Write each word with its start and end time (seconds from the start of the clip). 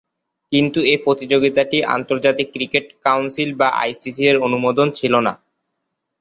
কিন্তু 0.51 0.79
এ 0.85 0.95
প্রতিযোগিতাটি 1.05 1.77
আন্তর্জাতিক 1.95 2.47
ক্রিকেট 2.51 2.85
কাউন্সিল 3.05 3.49
বা 3.55 3.67
আইসিসি'র 3.81 4.35
অনুমোদন 4.47 4.87
ছিল 4.91 5.13
না। 5.19 5.33